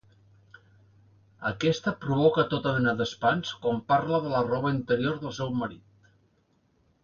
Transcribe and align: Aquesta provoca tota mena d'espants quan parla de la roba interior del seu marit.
Aquesta 1.49 1.93
provoca 2.07 2.47
tota 2.55 2.73
mena 2.79 2.95
d'espants 3.03 3.53
quan 3.67 3.85
parla 3.95 4.23
de 4.27 4.35
la 4.35 4.43
roba 4.51 4.75
interior 4.81 5.23
del 5.23 5.39
seu 5.41 5.57
marit. 5.63 5.89